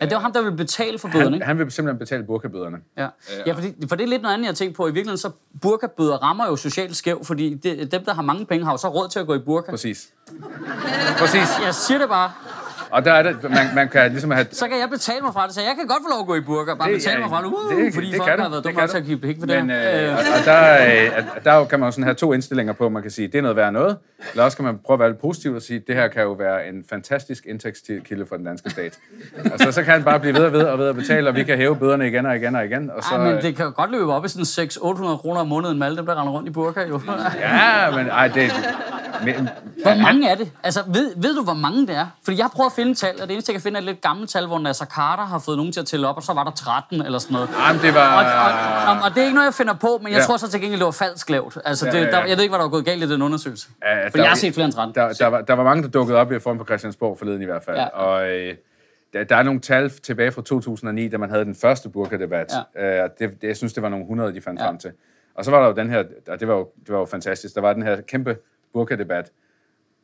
[0.00, 1.46] Ja, det var ham, der ville betale for bøderne, Han, ikke?
[1.46, 2.76] han vil simpelthen betale burkabøderne.
[2.96, 3.08] Ja,
[3.46, 4.82] ja fordi, for det er lidt noget andet, jeg har tænkt på.
[4.86, 5.30] I virkeligheden, så
[5.62, 8.88] burkabøder rammer jo socialt skæv, fordi det, dem, der har mange penge, har jo så
[8.88, 9.70] råd til at gå i burka.
[9.70, 10.08] Præcis.
[11.18, 11.48] Præcis.
[11.64, 12.32] Jeg siger det bare.
[12.90, 14.46] Og der er det, man, man kan ligesom have...
[14.52, 16.34] Så kan jeg betale mig fra det, så jeg kan godt få lov at gå
[16.34, 16.74] i burka.
[16.74, 18.64] Bare Det- betale ja, mig fra det, uh, det- fordi det folk kan har været
[18.64, 20.06] dumme nok til at give penge for det Men, her.
[20.10, 20.62] øh, og, og der,
[21.18, 22.88] øh, der kan man jo sådan have to indstillinger på.
[22.88, 23.96] Man kan sige, det er noget værd noget.
[24.32, 26.32] Eller også kan man prøve at være lidt positiv og sige, det her kan jo
[26.32, 28.98] være en fantastisk indtægtskilde for den danske stat.
[29.44, 31.44] altså, så kan han bare blive ved og ved og ved at betale, og vi
[31.44, 32.90] kan hæve bøderne igen og igen og igen.
[32.96, 35.46] Og så, Ej, men det kan jo godt løbe op i sådan 600-800 kroner om
[35.48, 37.00] måneden med alle dem, der render rundt i burka, jo.
[37.40, 38.50] Ja, men ej, det...
[39.24, 39.48] Men,
[39.82, 40.52] Hvor mange er det?
[40.62, 42.06] Altså, ved, ved du, hvor mange det er?
[42.24, 43.84] Fordi jeg har prøvet at finde tal, og det eneste, jeg kan finde, er et
[43.84, 46.32] lidt gammelt tal, hvor Nasser Carter har fået nogen til at tælle op, og så
[46.32, 47.48] var der 13 eller sådan noget.
[47.68, 48.06] Jamen, det var...
[48.18, 50.24] Og, og, og, og det er ikke noget, jeg finder på, men jeg Ja.
[50.24, 51.58] tror så til gengæld, det var falsk lavt.
[51.64, 52.10] Altså, det, Ja, ja, ja.
[52.10, 53.68] Der, jeg ved ikke, hvad der var gået galt i den undersøgelse.
[53.82, 54.94] Ja, For jeg har set flere end 13.
[54.94, 57.44] Der, der, var, der var mange, der dukkede op i foran på Christiansborg forleden i
[57.44, 57.76] hvert fald.
[57.76, 57.86] Ja.
[57.86, 58.54] Og øh,
[59.12, 62.52] der, der er nogle tal tilbage fra 2009, da man havde den første burka-debat.
[62.76, 63.02] Ja.
[63.04, 64.66] Øh, det, det, jeg synes, det var nogle 100, de fandt ja.
[64.68, 64.90] frem til.
[65.34, 67.54] Og så var der jo den her, og det var jo, det var jo fantastisk,
[67.54, 68.36] der var den her kæmpe
[68.76, 69.30] burka-debat,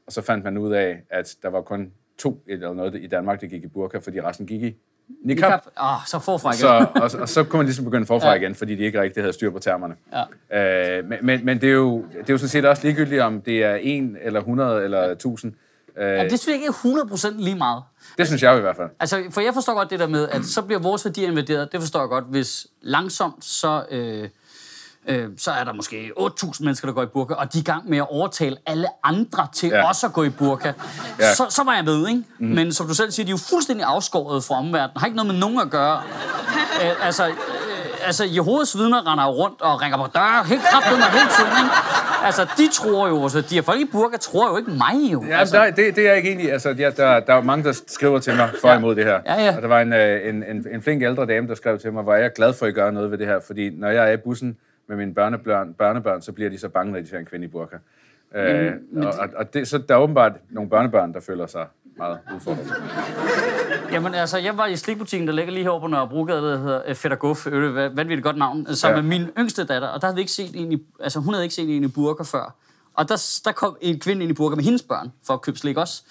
[0.07, 3.41] og så fandt man ud af, at der var kun to eller noget i Danmark,
[3.41, 4.77] der gik i burka, fordi resten gik i
[5.25, 5.51] niqab.
[5.51, 5.61] Niqab.
[5.83, 6.59] Åh, så forfra igen.
[6.59, 8.35] Så, og, og så kunne man ligesom begynde forfra Ja.
[8.41, 9.95] igen, fordi de ikke rigtig havde styr på termerne.
[10.53, 10.99] Ja.
[10.99, 13.65] Øh, men men, det, er jo, det er jo sådan set også ligegyldigt, om det
[13.65, 15.55] er 1 eller 100 eller 1000.
[15.97, 17.83] Øh, Ja, det synes jeg ikke er 100% lige meget.
[18.19, 18.89] det synes jeg i hvert fald.
[19.01, 21.73] Altså, for jeg forstår godt det der med, at så bliver vores værdier invaderet.
[21.73, 24.29] Det forstår jeg godt, hvis langsomt, så, øh,
[25.09, 27.65] øh, så er der måske 8.000 mennesker, der går i burka, og de er i
[27.65, 29.77] gang med at overtale alle andre til ja.
[29.77, 29.89] Ja.
[29.89, 30.69] også at gå i burka.
[30.69, 31.27] Ja.
[31.27, 31.35] Ja.
[31.35, 32.23] Så, så var jeg med, ikke?
[32.39, 32.47] Mm.
[32.47, 34.97] Men som du selv siger, de er jo fuldstændig afskåret fra omverdenen.
[34.97, 36.03] Har ikke noget med nogen at gøre.
[36.83, 37.35] øh, altså, øh,
[38.07, 41.75] altså, Jehovas vidner render rundt og ringer på døre helt kraftigt mig hele tiden, ikke?
[42.25, 45.25] Altså, de tror jo, altså, de er folk i burka tror jo ikke mig, jo.
[45.29, 46.49] Ja, altså, der, det, det er jeg ikke enig i.
[46.49, 49.21] Altså, ja, der, der er mange, der skriver til mig for og imod det her.
[49.27, 49.57] Ja, ja.
[49.57, 52.03] Og der var en, øh, en, en, en flink ældre dame, der skrev til mig,
[52.03, 53.41] hvor jeg er glad for, at I gør noget ved det her.
[53.47, 56.93] Fordi når jeg er i bussen med mine børnebørn, børnebørn så bliver de så bange,
[56.93, 57.77] når de ser en kvinde i burka.
[58.35, 61.67] Øh, og, og, og det, så der er åbenbart nogle børnebørn, der føler sig
[61.97, 62.73] meget udfordret.
[63.93, 66.95] Jamen altså, jeg var i slikbutikken, der ligger lige herovre på Nørrebrogade, der hedder øh,
[66.95, 68.97] Fætter Guff, øh, vanvittigt godt navn, som Ja.
[68.97, 71.45] er min yngste datter, og der havde vi ikke set en i, altså hun havde
[71.45, 72.55] ikke set en i burka før.
[72.95, 75.59] Og der, der kom en kvinde ind i burka med hendes børn for at købe
[75.59, 76.03] slik også.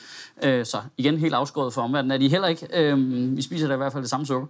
[0.43, 2.67] Øh, så igen, helt afskåret for omverdenen er de heller ikke.
[2.73, 2.97] Øh,
[3.37, 4.47] vi spiser da i hvert fald det samme sukker.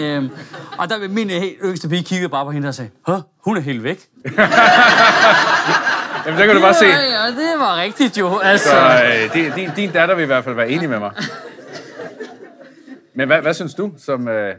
[0.00, 0.30] Øh,
[0.78, 3.56] og der min øh, helt yngste pige kiggede bare på hende og sagde, Hå, hun
[3.56, 4.08] er helt væk.
[6.26, 6.86] Jamen, der kan du bare se.
[6.86, 8.38] Ja, det var rigtigt jo.
[8.38, 11.10] Altså, Så øh, din, din, din datter vil i hvert fald være enig med mig.
[13.14, 13.92] Men hvad, hvad synes du?
[13.98, 14.54] Som, øh,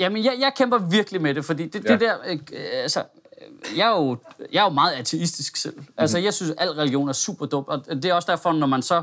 [0.00, 1.92] Jamen, jeg, jeg kæmper virkelig med det, fordi det, ja.
[1.92, 2.14] Det der...
[2.26, 2.38] Øh,
[2.82, 3.02] altså,
[3.76, 4.16] jeg er, jo,
[4.52, 5.74] jeg er jo meget ateistisk selv.
[5.96, 8.66] Altså, jeg synes, at al religion er super dumt, og det er også derfor, når
[8.66, 9.02] man så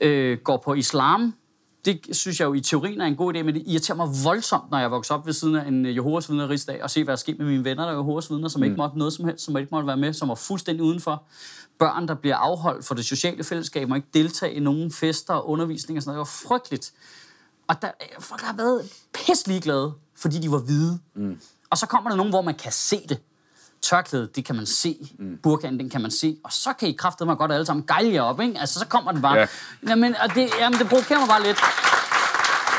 [0.00, 1.34] øh, går på islam,
[1.84, 4.70] det synes jeg jo i teorien er en god idé, men det irriterer mig voldsomt,
[4.70, 7.12] når jeg vokser op ved siden af en øh, Jehovas vidner rigsdag, og se, hvad
[7.12, 8.64] der sker med mine venner, der er Jehovas vidner, som mm.
[8.64, 11.22] ikke måtte noget som helst, som ikke måtte være med, som var fuldstændig udenfor.
[11.78, 15.48] Børn, der bliver afholdt for det sociale fællesskab, og ikke deltage i nogen fester og
[15.48, 16.26] undervisning og sådan noget.
[16.26, 16.92] Det var frygteligt.
[17.68, 20.98] Og der, øh, folk har været pisse ligeglade, fordi de var hvide.
[21.14, 21.40] Mm.
[21.70, 23.18] Og så kommer der nogen, hvor man kan se det.
[23.82, 25.38] Tørklædet, det kan man se, mm.
[25.42, 28.40] burkaen, den kan man se, og så kan I kraftedeme godt alle sammen gejle op,
[28.40, 28.60] ikke?
[28.60, 29.38] Altså, så kommer den bare.
[29.38, 29.46] Ja.
[29.88, 31.58] Jamen, og det, jamen, det provokerer mig bare lidt.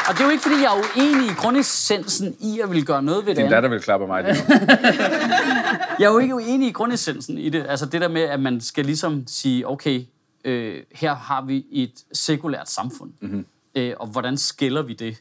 [0.09, 3.03] Og det er jo ikke, fordi jeg er uenig i grundessensen i at ville gøre
[3.03, 3.43] noget ved det.
[3.43, 4.29] Din datter vil klappe mig nu.
[5.99, 7.65] Jeg er jo ikke uenig i grundessensen i det.
[7.69, 10.05] Altså det der med, at man skal ligesom sige, okay,
[10.43, 13.11] øh, her har vi et sekulært samfund.
[13.19, 13.45] Mm-hmm.
[13.75, 15.17] Øh, og hvordan skiller vi det?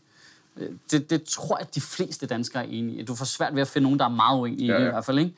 [0.57, 1.11] Øh, det?
[1.11, 3.05] Det tror jeg, at de fleste danskere er enige i.
[3.05, 4.87] Du får svært ved at finde nogen, der er meget uenige i Ja, det ja.
[4.87, 5.19] i hvert fald.
[5.19, 5.33] Ikke?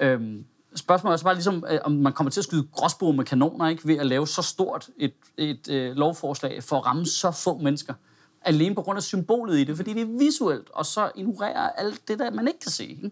[0.00, 3.24] Øhm, spørgsmålet er så bare ligesom, øh, om man kommer til at skyde gråsbog med
[3.24, 3.88] kanoner, ikke?
[3.88, 7.94] ved at lave så stort et, et øh, lovforslag for at ramme så få mennesker.
[8.42, 12.08] Alene på grund af symbolet i det, fordi det er visuelt, og så ignorerer alt
[12.08, 12.84] det der, man ikke kan se.
[12.84, 13.10] Ikke?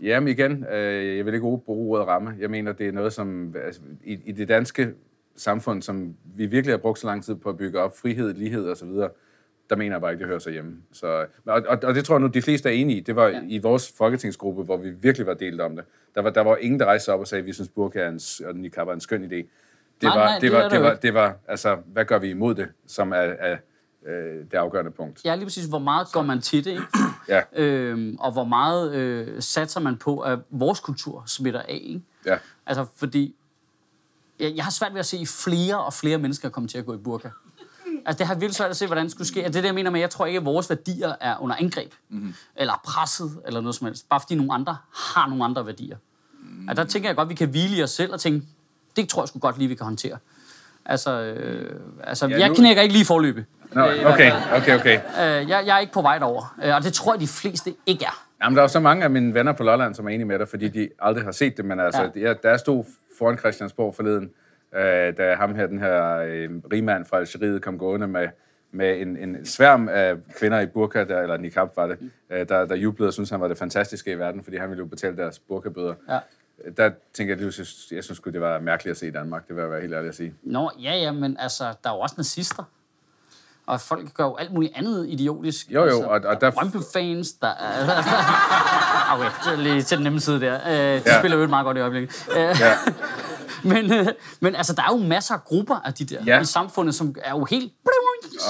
[0.00, 2.34] Jamen igen, øh, jeg vil ikke bruge ordet ramme.
[2.38, 4.94] Jeg mener, det er noget, som altså, i, i det danske
[5.36, 8.70] samfund, som vi virkelig har brugt så lang tid på at bygge op, frihed, lighed
[8.70, 8.88] osv.,
[9.70, 10.76] der mener jeg bare ikke, det hører sig hjemme.
[10.92, 13.00] Så, og, og, og det tror jeg nu, de fleste er enige i.
[13.00, 13.40] Det var ja.
[13.48, 15.84] i vores folketingsgruppe, hvor vi virkelig var delt om det.
[16.14, 18.00] Der var, der var ingen, der rejste sig op og sagde, at vi synes, burka
[18.00, 19.28] er en, og niqab er en skøn idé.
[19.28, 19.48] Det
[20.02, 22.54] Nej, var, nej, det, det var, det, var, det var, altså, hvad gør vi imod
[22.54, 23.56] det, som er, er
[24.06, 25.24] øh, det afgørende punkt.
[25.24, 25.64] Ja, lige præcis.
[25.64, 26.84] Hvor meget går man til det, ikke?
[27.28, 32.02] Ja, øhm, og hvor meget øh, satser man på, at vores kultur smitter af, ikke?
[32.26, 32.38] ja.
[32.66, 33.36] Altså, fordi
[34.40, 36.94] jeg, jeg har svært ved at se flere og flere mennesker komme til at gå
[36.94, 37.28] i burka.
[38.08, 39.40] Altså, det har virkelig svært at se, hvordan det skulle ske.
[39.40, 41.56] Og det er det, jeg mener med, jeg tror ikke, at vores værdier er under
[41.56, 41.92] angreb.
[42.08, 42.34] Mm-hmm.
[42.56, 44.08] Eller presset, eller noget som helst.
[44.08, 44.76] Bare fordi nogle andre
[45.14, 45.96] har nogle andre værdier.
[46.42, 46.68] Mm.
[46.68, 48.46] Altså, der tænker jeg godt, at vi kan hvile i os selv og tænke,
[48.96, 50.16] det tror jeg sgu godt lige, vi kan håndtere.
[50.84, 53.44] Altså, øh, altså Ja, jeg nu- knækker ikke lige forløbet.
[53.72, 54.96] Nå, okay, okay, okay.
[54.96, 57.74] Øh, jeg, jeg er ikke på vej derover, øh, og det tror jeg, de fleste
[57.86, 58.24] ikke er.
[58.42, 60.38] Jamen, der er jo så mange af mine venner på Lolland, som er enige med
[60.38, 62.28] dig, fordi de aldrig har set det, men altså, Ja.
[62.28, 62.84] jeg, jeg stod
[63.18, 64.30] foran Christiansborg forleden,
[64.74, 68.28] øh, da ham her, den her øh, rigmand fra Algeriet kom gående med,
[68.72, 71.98] med en, en sværm af kvinder i burka, der, eller niqab var det,
[72.30, 74.80] øh, der, der jublede og syntes, han var det fantastiske i verden, fordi han ville
[74.80, 75.94] jo betale deres burkabøder.
[76.08, 76.18] Ja.
[76.76, 77.58] Der tænker jeg, at
[77.92, 80.08] jeg synes det var mærkeligt at se i Danmark, det vil jeg være helt ærlig
[80.08, 80.34] at sige.
[80.42, 82.62] Nå, ja, ja, men altså, der er jo også nazister.
[83.66, 85.70] Og folk gør jo alt muligt andet idiotisk.
[85.70, 86.34] Jo, jo, altså, og- og der...
[86.34, 88.02] der- er Brøndby-fans, der er...
[89.14, 90.54] okay, lige til den nemme side der.
[90.66, 91.18] Øh, de ja.
[91.20, 92.28] Spiller jo meget godt i øjeblikket.
[92.30, 92.52] Øh, Ja.
[93.72, 94.06] men, øh,
[94.40, 96.40] men altså, der er jo masser af grupper af de der Ja.
[96.40, 97.72] i samfundet, som er jo helt...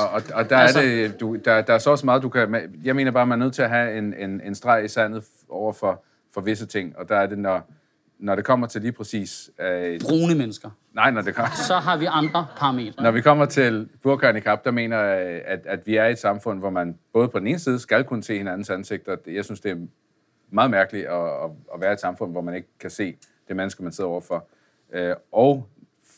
[0.01, 2.29] Og, og, og der, Altså- er det, du, der, der er så også meget, du
[2.29, 2.71] kan...
[2.85, 5.25] Jeg mener bare, man er nødt til at have en, en, en streg i sandet
[5.49, 6.99] over for, for visse ting.
[6.99, 7.71] Og der er det, når,
[8.19, 9.51] når det kommer til lige præcis...
[9.61, 10.71] Øh, Brune mennesker.
[10.95, 11.51] nej, når det kommer...
[11.55, 13.03] Så har vi andre parametre.
[13.03, 13.89] Når vi kommer til
[14.35, 17.39] niqab, der mener jeg, at, at vi er i et samfund, hvor man både på
[17.39, 19.17] den ene side skal kunne se hinandens ansigter.
[19.27, 19.77] Jeg synes, det er
[20.51, 23.17] meget mærkeligt at, at, at være i et samfund, hvor man ikke kan se
[23.49, 24.49] det menneske, man sidder overfor.
[24.93, 25.69] Øh, og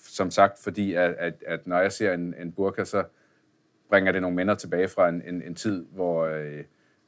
[0.04, 3.04] som sagt, fordi at, at, at når jeg ser en, en burka, så
[3.88, 6.64] bringer det nogle minder tilbage fra en, en, en tid, hvor, øh,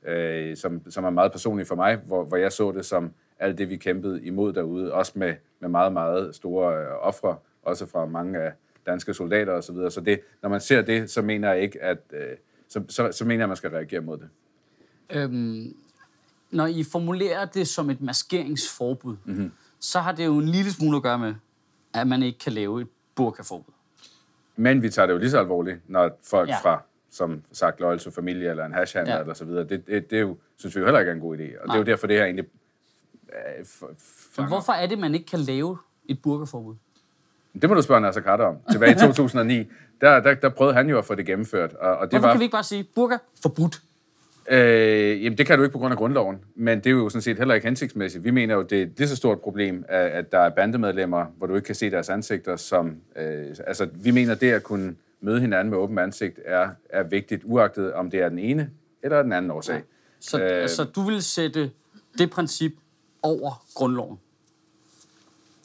[0.06, 3.58] øh, som, som er meget personlig for mig, hvor, hvor jeg så det som alt
[3.58, 8.06] det, vi kæmpede imod derude, også med, med meget, meget store øh, ofre, også fra
[8.06, 8.52] mange af
[8.86, 9.62] danske soldater osv.
[9.62, 9.90] Så, videre.
[9.90, 12.36] så det, når man ser det, så mener jeg ikke, at øh,
[12.68, 14.28] så, så, så mener jeg, at man skal reagere mod det.
[15.10, 15.76] Øhm,
[16.50, 19.52] når I formulerer det som et maskeringsforbud, mm-hmm.
[19.80, 21.34] så har det jo en lille smule at gøre med,
[21.94, 23.72] at man ikke kan lave et burkaforbud.
[24.56, 26.56] Men vi tager det jo lige så alvorligt, når folk Ja.
[26.62, 29.20] fra, som sagt, Loyal to Familie eller en hashhandler Ja.
[29.20, 31.20] eller så videre, det, det, det er jo, synes vi jo heller ikke er en
[31.20, 31.42] god idé.
[31.42, 31.62] Og Nej.
[31.66, 32.44] det er jo derfor, det her egentlig
[33.32, 33.64] øh,
[34.38, 35.78] Men hvorfor er det, man ikke kan lave
[36.08, 36.74] et burkaforbud?
[37.62, 38.56] Det må du spørge Nasser Carter om.
[38.70, 41.72] Tilbage i 2009, der, der, der prøvede han jo at få det gennemført.
[41.72, 43.82] Og, og det Hvorfor var, kan vi ikke bare sige, burka forbudt?
[44.50, 47.22] Øh, jamen, det kan du ikke på grund af grundloven, men det er jo sådan
[47.22, 48.24] set heller ikke hensigtsmæssigt.
[48.24, 51.26] Vi mener jo, det er et lige så stort problem, at, at der er bandemedlemmer,
[51.38, 52.96] hvor du ikke kan se deres ansigter, som...
[53.16, 57.42] Øh, altså, vi mener, det at kunne møde hinanden med åbent ansigt er, er vigtigt,
[57.44, 58.70] uagtet om det er den ene
[59.02, 59.82] eller den anden årsag.
[60.20, 60.62] Så Øh.
[60.62, 61.70] altså, du vil sætte
[62.18, 62.72] det princip
[63.22, 64.18] over grundloven?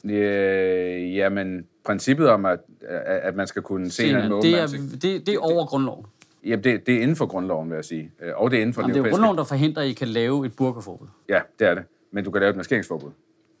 [0.04, 2.60] Øh, jamen, princippet om, at,
[3.06, 5.66] at man skal kunne se hinanden med åbent det, ansigt, er, det, det er over
[5.66, 6.06] grundloven.
[6.48, 8.10] Jamen, det, det er inden for grundloven, vil jeg sige.
[8.22, 9.92] Øh, Og det er inden for Jamen, det er jo grundloven, der forhindrer, at I
[9.92, 11.06] kan lave et burkaforbud.
[11.28, 11.84] Ja, det er det.
[12.12, 13.10] Men du kan lave et maskeringsforbud.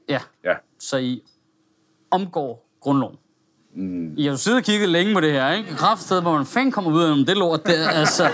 [0.08, 0.54] Ja, Ja.
[0.78, 1.22] så I
[2.10, 3.16] omgår grundloven.
[3.74, 4.14] Mm.
[4.16, 5.68] I har jo siddet og kigget længe på det her, ikke?
[5.70, 8.28] Kraftsted, hvor man fanden kommer ud af det lort der, altså...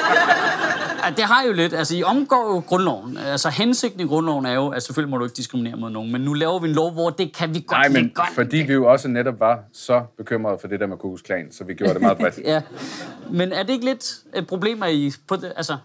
[1.16, 3.16] Det har jo lidt, altså I omgår jo grundloven.
[3.16, 6.20] Altså hensigten i grundloven er jo, at selvfølgelig må du ikke diskriminere mod nogen, men
[6.20, 8.28] nu laver vi en lov, hvor det kan vi godt Nej, men godt.
[8.34, 11.64] fordi vi jo også netop var så bekymrede for det der med Kukus Klan, så
[11.64, 12.40] vi gjorde det meget bredt.
[12.54, 12.62] Ja,
[13.30, 15.76] men er det ikke lidt et problem, at I på det, altså...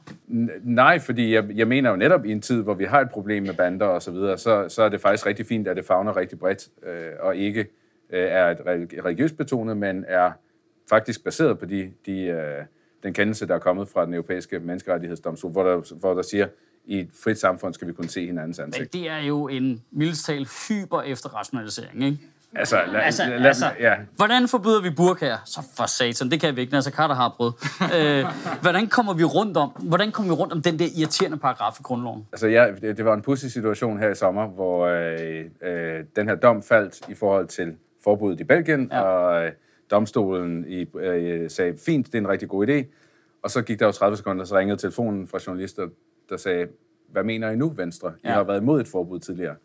[0.63, 3.43] Nej, fordi jeg, jeg mener jo netop i en tid, hvor vi har et problem
[3.43, 6.17] med bander og så videre, så, så er det faktisk rigtig fint, at det fagner
[6.17, 7.59] rigtig bredt, øh, og ikke
[8.13, 8.55] øh, er
[9.05, 10.31] religiøst betonet, men er
[10.89, 12.63] faktisk baseret på de, de, øh,
[13.03, 16.47] den kendelse, der er kommet fra den europæiske menneskerettighedsdomstol, hvor der, hvor der siger,
[16.85, 18.93] i et frit samfund skal vi kunne se hinandens ansigt.
[18.93, 22.17] Det er jo en mildest talt hyper efterrationalisering, ikke?
[22.55, 23.95] Altså, la, Altså, la, la, altså ja.
[24.15, 25.37] hvordan forbyder vi burkaer?
[25.45, 27.51] Så for satan, det kan vi ikke, altså Carter har brød.
[27.97, 28.25] øh,
[28.61, 31.83] hvordan kommer vi rundt om, hvordan kommer vi rundt om den der irriterende paragraf i
[31.83, 32.27] grundloven?
[32.31, 36.27] Altså, ja, det, det var en pudsig situation her i sommer, hvor øh, øh, den
[36.27, 39.01] her dom faldt i forhold til forbuddet i Belgien, ja.
[39.01, 39.51] og øh,
[39.91, 42.83] domstolen i, øh, sagde, fint, det er en rigtig god idé.
[43.41, 45.87] Og så gik der jo 30 sekunder, så ringede telefonen fra journalister,
[46.29, 46.67] der sagde,
[47.07, 48.13] hvad mener I nu, Venstre?
[48.23, 48.33] I Ja.
[48.33, 49.55] har været imod et forbud tidligere.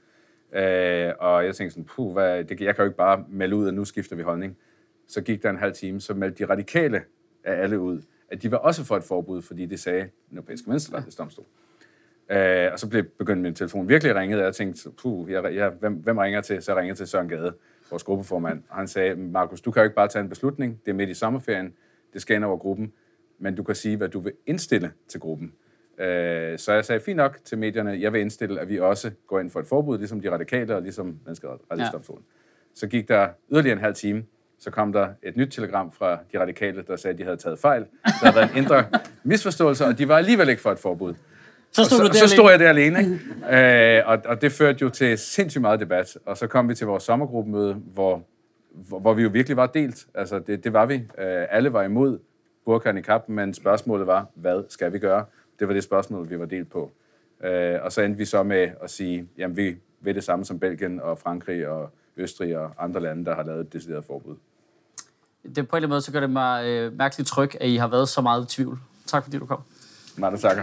[0.52, 3.68] Øh, og jeg tænkte sådan, puh, hvad, det, jeg kan jo ikke bare melde ud,
[3.68, 4.56] at nu skifter vi holdning.
[5.06, 7.02] Så gik der en halv time, så meldte de radikale
[7.44, 10.66] af alle ud, at de var også for et forbud, fordi det sagde den europæiske
[10.70, 11.44] menneskerettighedsdomstol.
[12.30, 15.54] Øh, og så blev begyndt min telefon virkelig at ringe, og jeg tænkte, puh, jeg,
[15.54, 16.62] jeg, hvem, hvem ringer til?
[16.62, 17.52] Så jeg ringede til Søren Gade,
[17.90, 20.90] vores gruppeformand, og han sagde, Markus, du kan jo ikke bare tage en beslutning, det
[20.90, 21.74] er midt i sommerferien,
[22.12, 22.92] det skal ind over gruppen,
[23.38, 25.52] men du kan sige, hvad du vil indstille til gruppen.
[25.98, 29.40] Øh, så jeg sagde, fint nok til medierne, jeg vil indstille, at vi også går
[29.40, 32.24] ind for et forbud, ligesom de radikale og ligesom menneskerettighedsdomstolen.
[32.28, 32.40] Ja.
[32.74, 34.24] Så gik der yderligere en halv time,
[34.58, 37.58] så kom der et nyt telegram fra de radikale, der sagde, at de havde taget
[37.58, 37.86] fejl.
[38.04, 38.84] Der havde været en indre
[39.24, 41.14] misforståelse, og de var alligevel ikke for et forbud.
[41.74, 43.98] Så stod Så, du der så stod jeg der alene, ikke?
[43.98, 46.18] øh, og, og det førte jo til sindssygt meget debat.
[46.26, 48.22] Og så kom vi til vores sommergruppemøde, hvor,
[48.70, 50.06] hvor, hvor vi jo virkelig var delt.
[50.14, 50.94] Altså, det, det var vi.
[50.94, 52.18] Øh, alle var imod
[52.64, 55.24] burkerne i kappen, men spørgsmålet var, hvad skal vi gøre?
[55.58, 56.90] Det var det spørgsmål, vi var delt på.
[57.44, 60.58] Øh, og så endte vi så med at sige, jamen vi vil det samme som
[60.58, 64.34] Belgien og Frankrig og Østrig og andre lande, der har lavet et decideret forbud.
[64.34, 67.76] Det, på en eller anden måde, så gør det mig øh, mærkeligt tryg, at I
[67.76, 68.78] har været så meget i tvivl.
[69.06, 69.60] Tak fordi du kom.
[70.16, 70.62] Mange takker.